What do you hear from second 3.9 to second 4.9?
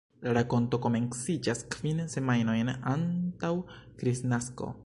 Kristnasko.